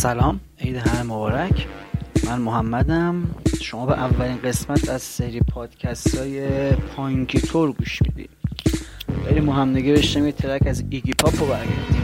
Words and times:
سلام. 0.00 0.40
عید 0.60 0.76
همه 0.76 1.02
مبارک. 1.02 1.66
من 2.26 2.40
محمدم. 2.40 3.30
شما 3.62 3.86
به 3.86 3.92
اولین 3.92 4.36
قسمت 4.36 4.88
از 4.88 5.02
سری 5.02 5.40
پادکست 5.40 6.18
های 6.18 6.70
پانکی 6.70 7.40
تور 7.40 7.72
گوش 7.72 8.02
می‌دید. 8.02 8.30
بریم 9.24 9.46
با 9.46 9.52
همدیگه 9.52 9.92
بشنیم 9.92 10.26
یه 10.26 10.32
ترک 10.32 10.66
از 10.66 10.84
ایگی 10.90 11.12
پاپ 11.12 11.40
رو 11.40 11.46
برگردیم. 11.46 11.97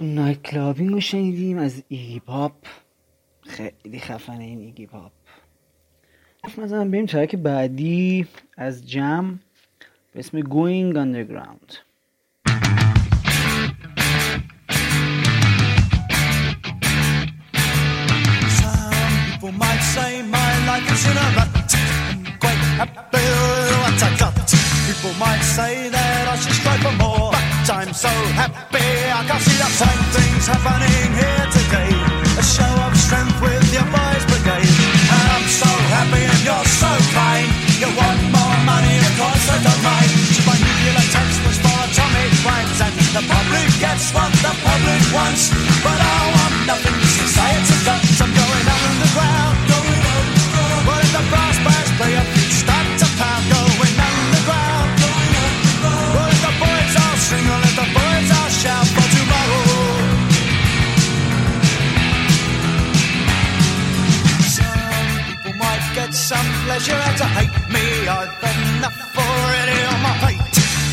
نایت 0.00 0.42
کلابینگ 0.42 0.90
رو 0.90 1.00
شنیدیم 1.00 1.58
از 1.58 1.82
ایگی 1.88 2.20
پاپ 2.20 2.52
خیلی 3.42 3.98
خفنه 3.98 4.44
این 4.44 4.60
ایگی 4.60 4.86
پاپ 4.86 5.12
مثلا 6.58 6.84
بریم 6.84 7.06
ترک 7.06 7.36
بعدی 7.36 8.26
از 8.56 8.90
جم 8.90 9.40
به 10.12 10.18
اسم 10.18 10.40
Going 10.40 10.94
Underground 10.96 11.78
might 19.58 19.82
say 19.94 20.22
my 20.22 20.52
life 20.66 20.92
is 20.92 21.06
in 21.10 21.16
a 21.16 21.28
quite. 22.40 22.58
People 24.88 25.14
might 25.20 25.42
say 25.42 25.88
that 25.88 26.28
I 26.28 26.36
should 26.36 26.52
strive 26.52 26.80
for 26.80 26.92
more, 27.02 27.27
I'm 27.68 27.92
so 27.92 28.08
happy 28.32 28.80
I 28.80 29.20
can 29.28 29.40
see 29.44 29.58
the 29.60 29.68
same 29.68 30.02
things 30.16 30.48
happening 30.48 31.10
here 31.12 31.46
today. 31.52 31.92
A 32.40 32.44
show 32.44 32.64
of 32.64 32.96
strength 32.96 33.36
with 33.44 33.60
your 33.68 33.84
boys' 33.92 34.24
brigade, 34.24 34.72
and 35.12 35.26
I'm 35.36 35.44
so 35.44 35.68
happy 35.92 36.24
and 36.24 36.40
you're 36.48 36.68
so 36.80 36.88
kind. 37.12 37.44
You 37.76 37.92
want 37.92 38.20
more 38.32 38.58
money, 38.64 38.96
of 39.04 39.12
course 39.20 39.46
I 39.52 39.60
don't 39.60 39.82
mind. 39.84 40.10
So 40.32 40.48
my 40.48 40.56
nuclear 40.56 41.04
text 41.12 41.38
was 41.44 41.60
for 41.60 41.76
atomic 41.92 42.32
crimes, 42.40 42.78
and 42.88 42.94
the 43.12 43.22
public 43.28 43.68
gets 43.76 44.16
what 44.16 44.32
the 44.40 44.52
public 44.64 45.02
wants, 45.12 45.52
but 45.84 45.98
I 46.00 46.18
want 46.40 46.54
nothing. 46.72 46.96
Society 47.20 47.76
does. 47.84 48.16
I'm 48.16 48.32
going 48.32 48.64
underground, 48.64 49.56
going 49.68 50.02
underground. 50.16 50.82
But 50.88 50.98
if 51.04 51.10
the 51.12 51.24
brass 51.28 51.56
bands 51.60 51.90
play 52.00 52.16
up, 52.16 52.37
had 66.86 67.16
to 67.18 67.26
hate 67.26 67.50
me. 67.74 68.06
I've 68.06 68.30
enough 68.38 68.94
already 69.18 69.78
on 69.90 69.98
my 69.98 70.14
plate. 70.22 70.38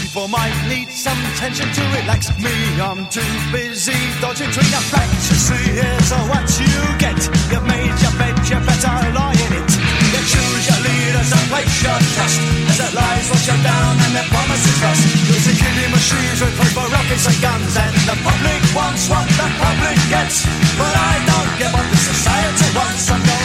People 0.02 0.28
might 0.28 0.56
need 0.66 0.90
some 0.90 1.20
tension 1.38 1.70
to 1.70 1.82
relax 1.94 2.34
me. 2.42 2.56
I'm 2.82 3.06
too 3.14 3.22
busy 3.54 3.94
dodging 4.18 4.50
between 4.50 4.72
the 4.74 4.82
facts. 4.90 5.30
You 5.30 5.38
see, 5.38 5.66
here's 5.78 6.10
what 6.26 6.50
you 6.58 6.74
get. 6.98 7.22
You've 7.54 7.68
made 7.70 7.94
your 8.02 8.16
bed, 8.18 8.34
you 8.50 8.58
better 8.66 8.98
lie 9.14 9.38
in 9.38 9.52
it. 9.62 9.70
You 10.10 10.22
choose 10.26 10.64
your 10.66 10.82
leaders 10.82 11.30
and 11.30 11.46
place 11.54 11.78
your 11.86 12.00
trust. 12.18 12.40
As 12.66 12.78
the 12.82 12.90
lies 12.98 13.30
wash 13.30 13.46
you 13.46 13.58
down 13.62 13.94
and 14.10 14.14
their 14.18 14.30
promises 14.34 14.78
rust. 14.82 15.06
It's 15.38 15.46
a 15.46 15.54
killing 15.54 15.92
machines 15.94 16.40
replaced 16.42 16.74
by 16.74 16.86
rockets 16.90 17.30
and 17.30 17.38
guns. 17.46 17.78
And 17.78 17.94
the 18.10 18.18
public 18.26 18.62
wants 18.74 19.06
what 19.06 19.28
the 19.38 19.48
public 19.62 20.00
gets. 20.10 20.50
But 20.82 20.94
I 20.98 21.14
don't 21.30 21.52
give 21.62 21.72
what 21.78 21.86
the 21.94 22.00
society 22.02 22.68
wants. 22.74 23.06
I'm 23.14 23.22
going 23.22 23.45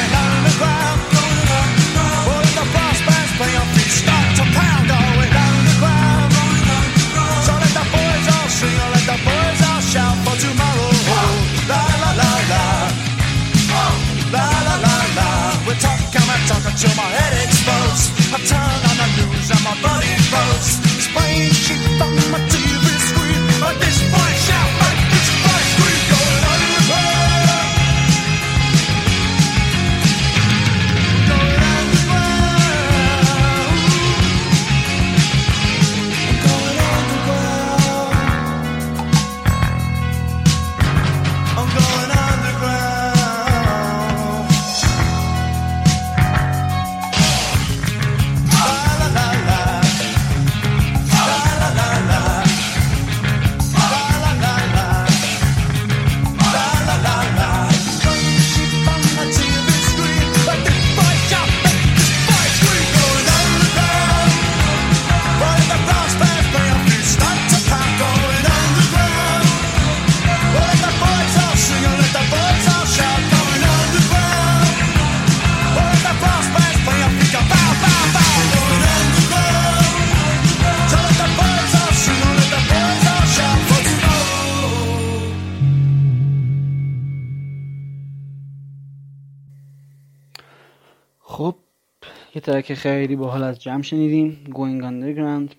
یه 92.35 92.41
ترک 92.41 92.75
خیلی 92.75 93.17
باحال 93.17 93.43
از 93.43 93.62
جمع 93.62 93.82
شنیدیم 93.82 94.44
Going 94.49 94.82
Underground. 94.82 95.55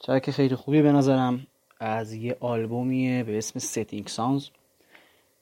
ترک 0.00 0.30
خیلی 0.30 0.54
خوبی 0.54 0.82
به 0.82 0.92
نظرم. 0.92 1.46
از 1.80 2.12
یه 2.12 2.36
آلبومیه 2.40 3.22
به 3.22 3.38
اسم 3.38 3.60
Setting 3.60 4.10
Sounds 4.10 4.44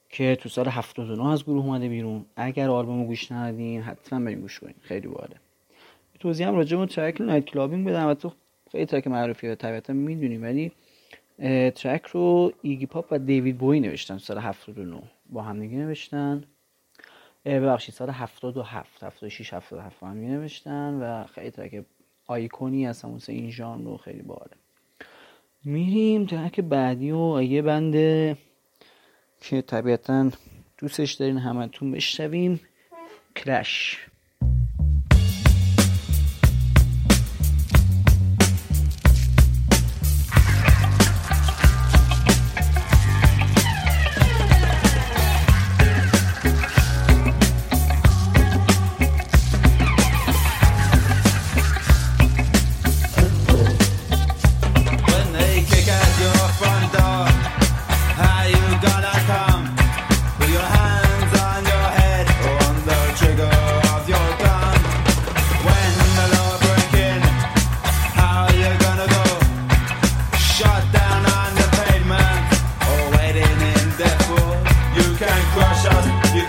که 0.09 0.37
تو 0.41 0.49
سال 0.49 0.69
79 0.69 1.29
از 1.29 1.45
گروه 1.45 1.65
اومده 1.65 1.89
بیرون. 1.89 2.25
اگر 2.37 2.69
آلبومو 2.69 3.07
گوش 3.07 3.33
ندادین 3.33 3.83
حتما 3.83 4.25
برین 4.25 4.41
گوش 4.41 4.61
کنین. 4.61 4.75
خیلی 4.81 5.09
باحاله. 5.09 5.37
توضیح 6.21 6.49
هم 6.49 6.55
راجع 6.55 6.77
به 6.77 6.87
ترک 6.87 7.21
نایت 7.21 7.45
کلابینگ 7.45 7.89
بدم. 7.89 8.07
و 8.07 8.15
تو 8.15 8.33
خیلی 8.73 8.87
ترک 8.87 9.07
معروفیه 9.07 9.55
طبیعتا 9.55 9.93
می‌دونیم. 9.93 10.43
ولی 10.43 10.73
ترک 11.71 12.07
رو 12.07 12.53
ایگی 12.63 12.87
پاپ 12.87 13.07
و 13.11 13.19
دیوید 13.19 13.59
بوی 13.59 13.81
نوشتن 13.81 14.19
سال 14.19 14.39
79 14.39 15.03
با 15.31 15.43
هم 15.43 15.61
دیگه 15.61 15.77
نوشتن. 15.77 16.45
ببخشید 17.45 17.95
سال 17.95 18.11
77 18.11 19.05
76 19.05 19.53
77 19.53 20.01
با 20.01 20.09
هم 20.09 20.21
دیگه 20.21 20.33
نوشتن 20.33 20.95
و 20.95 21.25
خیلی 21.27 21.51
ترک 21.51 21.85
آیکونی 22.27 22.87
از 22.87 23.03
همون 23.03 23.21
این 23.29 23.51
ژانر 23.51 23.85
رو 23.85 23.97
خیلی 23.97 24.23
باحاله. 24.23 24.57
میریم 25.65 26.27
ترک 26.27 26.61
بعدی 26.61 27.11
و 27.11 27.43
یه 27.43 27.63
بنده 27.63 28.37
که 29.41 29.63
طبیعتا 29.63 30.31
دوستش 30.79 31.13
دارین 31.13 31.39
همتون 31.39 31.93
بشنویم 31.93 32.61
کلش. 33.37 34.07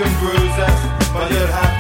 can 0.03 0.19
bruise 0.19 1.13
but 1.13 1.29
you'll 1.31 1.45
have 1.47 1.70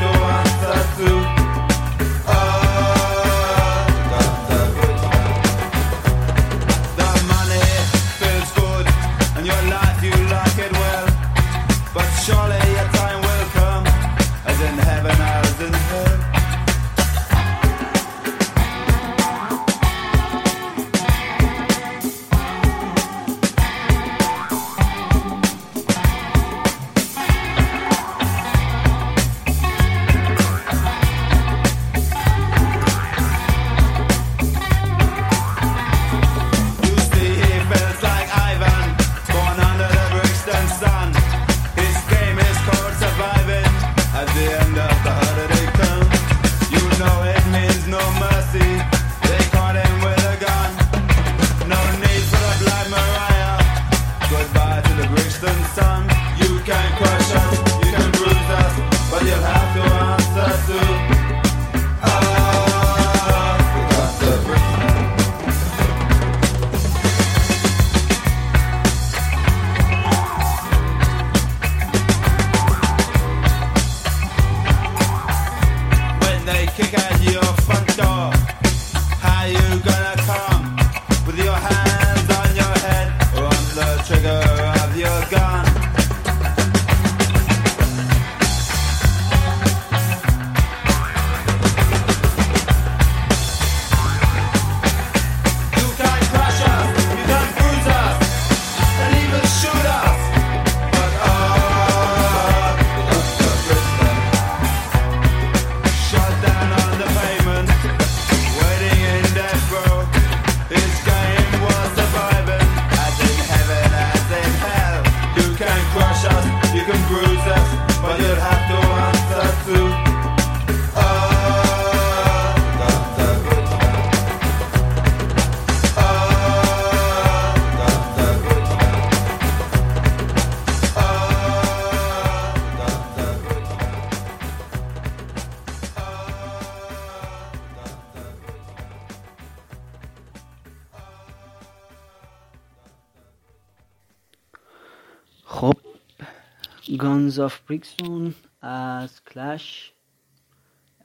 گانز 147.01 147.39
آف 147.39 147.59
بریکسون 147.59 148.33
از 148.61 149.23
کلش 149.23 149.93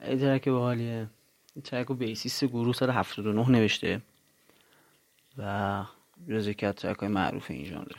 یه 0.09 0.17
ترک 0.17 0.49
باحالیه. 0.49 1.07
این 1.55 1.63
ترک 1.63 1.91
بیسیست 1.91 2.45
گروه 2.45 2.73
سال 2.73 2.89
79 2.89 3.49
نوشته 3.49 4.01
و 5.37 5.83
جز 6.29 6.47
از 6.47 6.73
ترک 6.75 6.97
های 6.97 7.09
معروف 7.09 7.51
این 7.51 7.65
ژانر. 7.65 7.91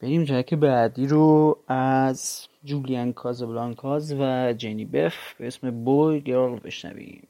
بریم 0.00 0.24
ترک 0.24 0.54
بعدی 0.54 1.06
رو 1.06 1.58
از 1.68 2.48
جولیان 2.64 3.12
کازابلانکاز 3.12 4.12
و 4.12 4.52
جنی 4.52 4.84
بف. 4.84 5.34
به 5.34 5.46
اسم 5.46 5.84
بوی 5.84 6.20
گرل 6.20 6.58
بشنویم. 6.58 7.26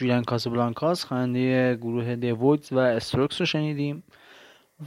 جولیان 0.00 0.24
کاسابلانکاس 0.24 1.04
خواننده 1.04 1.76
گروه 1.76 2.16
دیوودز 2.16 2.72
و 2.72 2.78
استروکس 2.78 3.40
رو 3.40 3.46
شنیدیم. 3.46 4.02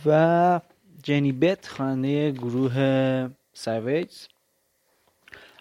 و 0.05 0.59
جنی 1.03 1.31
بت 1.31 1.67
خواننده 1.67 2.31
گروه 2.31 3.29
ساویجز 3.53 4.27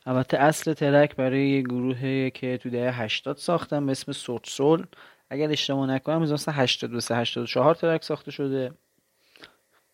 البته 0.06 0.38
اصل 0.38 0.72
ترک 0.72 1.16
برای 1.16 1.48
یه 1.48 1.62
گروهی 1.62 2.30
که 2.30 2.58
تو 2.58 2.70
دهه 2.70 3.02
80 3.02 3.36
ساختن 3.36 3.86
به 3.86 3.92
اسم 3.92 4.12
سورت 4.12 4.46
سول 4.46 4.86
اگر 5.30 5.50
اشتباه 5.50 5.86
نکنم 5.86 6.22
از 6.22 6.32
مثلا 6.32 6.54
83 6.54 7.16
84 7.16 7.74
ترک 7.74 8.04
ساخته 8.04 8.30
شده. 8.30 8.72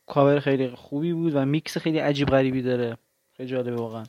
کاور 0.06 0.40
خیلی 0.40 0.68
خوبی 0.68 1.12
بود 1.12 1.34
و 1.34 1.44
میکس 1.44 1.78
خیلی 1.78 1.98
عجیب 1.98 2.28
غریبی 2.28 2.62
داره. 2.62 2.96
خیلی 3.36 3.48
جالبه 3.48 3.76
واقعا. 3.76 4.04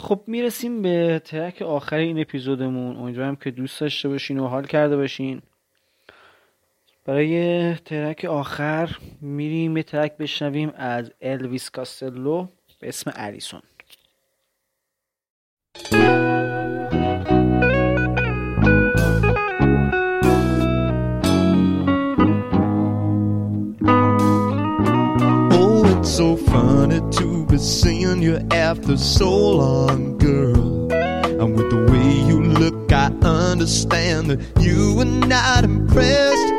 خب 0.00 0.20
می‌رسیم 0.26 0.82
به 0.82 1.22
ترک 1.24 1.62
آخر 1.62 1.96
این 1.96 2.20
اپیزودمون. 2.20 2.96
امیدوارم 2.96 3.36
که 3.36 3.50
دوست 3.50 3.80
داشته 3.80 4.08
باشین 4.08 4.38
و 4.38 4.46
حال 4.46 4.66
کرده 4.66 4.96
باشین. 4.96 5.42
برای 7.04 7.74
ترک 7.74 8.24
آخر 8.24 8.96
میریم 9.20 9.76
یه 9.76 9.82
ترک 9.82 10.16
بشنویم 10.16 10.72
از 10.76 11.12
الویس 11.22 11.70
کاستلو 11.70 12.46
به 12.80 12.88
اسم 12.88 13.12
الیسون 13.14 13.62
you 28.30 28.48
after 28.52 28.96
so 28.96 29.30
long, 29.30 30.16
girl. 30.18 30.92
And 30.92 31.56
with 31.56 31.68
the 31.70 31.82
way 31.90 32.10
you 32.28 32.40
look, 32.42 32.92
I 32.92 33.06
understand 33.22 34.30
that 34.30 34.40
you 34.62 34.94
were 34.94 35.04
not 35.04 35.64
impressed. 35.64 36.52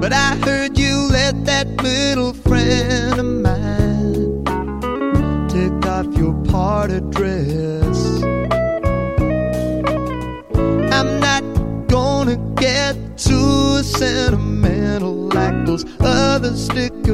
But 0.00 0.12
I 0.12 0.36
heard 0.36 0.78
you 0.78 0.96
let 1.10 1.44
that 1.44 1.66
little 1.82 2.32
friend 2.32 3.20
of 3.20 3.30
mine 3.46 4.44
take 5.48 5.86
off 5.86 6.06
your 6.16 6.34
party 6.44 7.00
dress. 7.16 7.98
I'm 10.96 11.10
not 11.28 11.42
gonna 11.88 12.38
get 12.56 12.94
too 13.18 13.82
sentimental 13.82 15.28
like 15.28 15.66
those 15.66 15.84
other 16.00 16.56
sticker 16.56 17.09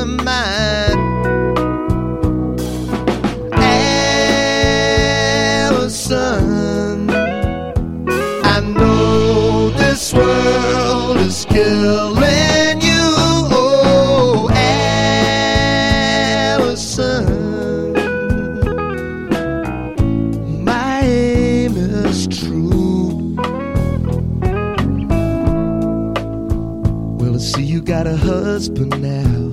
the 0.00 0.06
mind. 0.06 0.98
Allison, 5.68 7.10
I 8.44 8.60
know 8.60 9.68
this 9.70 10.14
world 10.14 11.18
is 11.18 11.44
killing 11.44 12.80
you. 12.80 13.08
Oh, 13.52 14.48
Allison, 16.54 17.24
my 20.64 21.00
aim 21.02 21.76
is 21.76 22.26
true. 22.26 23.36
Well, 27.18 27.34
I 27.34 27.38
see 27.38 27.64
you 27.64 27.82
got 27.82 28.06
a 28.06 28.16
husband 28.16 29.02
now. 29.02 29.49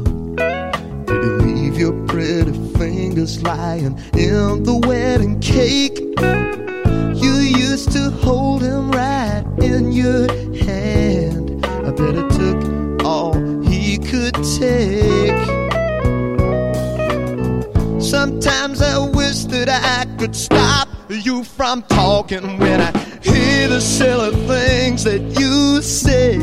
Lying 3.36 3.98
in 4.14 4.64
the 4.64 4.82
wedding 4.88 5.40
cake? 5.40 6.00
You 7.24 7.34
used 7.34 7.92
to 7.92 8.10
hold 8.10 8.62
him 8.62 8.90
right 8.92 9.44
in 9.62 9.92
your 9.92 10.32
hand. 10.56 11.66
I 11.66 11.92
bet 11.92 12.16
it 12.16 12.30
took 12.32 13.06
all 13.06 13.34
he 13.64 13.98
could 13.98 14.36
take. 14.60 15.68
Sometimes 18.02 18.82
I 18.82 18.98
wish 19.10 19.44
that 19.46 19.68
I 19.70 20.06
could 20.18 20.36
stop 20.36 20.88
you 21.10 21.44
from 21.44 21.84
talking 21.84 22.58
when 22.60 22.80
I 22.82 22.92
hear 23.22 23.68
the 23.68 23.82
silly 23.82 24.36
things 24.48 25.04
that 25.04 25.22
you 25.40 25.82
say. 25.82 26.38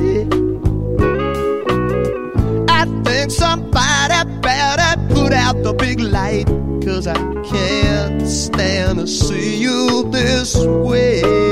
I 2.69 2.85
think 3.05 3.31
somebody 3.31 4.41
better 4.41 5.15
put 5.15 5.33
out 5.33 5.63
the 5.63 5.73
big 5.73 6.01
light. 6.01 6.64
Cause 6.95 7.09
I 7.09 7.15
can't 7.43 8.23
stand 8.25 9.01
to 9.01 9.09
see 9.09 9.57
you 9.61 10.09
this 10.13 10.55
way. 10.57 11.44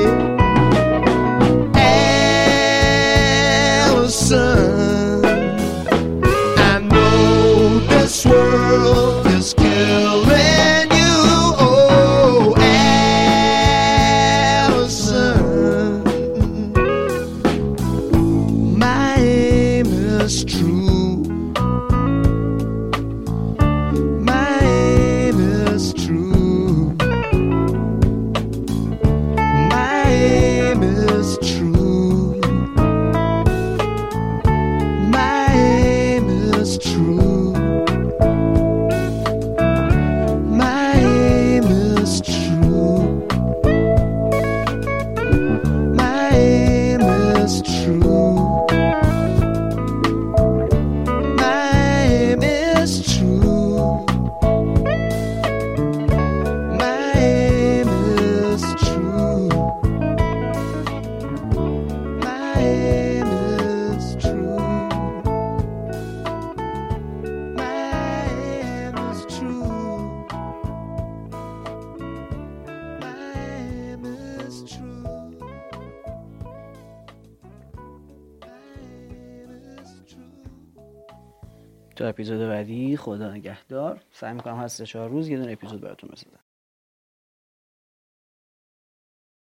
خدا 83.03 83.31
نگهدار. 83.31 84.01
سعی 84.11 84.33
می‌کنم 84.33 84.59
هر 84.59 84.67
سه 84.67 84.85
چهار 84.85 85.09
روز 85.09 85.29
یه 85.29 85.37
دونه 85.37 85.51
اپیزود 85.51 85.81
براتون 85.81 86.09
بسازم. 86.09 86.42